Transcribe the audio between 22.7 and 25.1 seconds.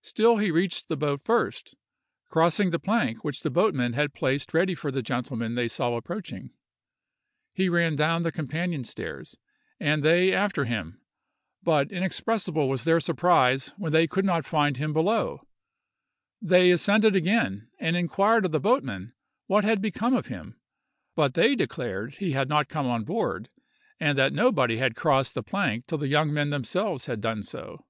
come on board, and that nobody had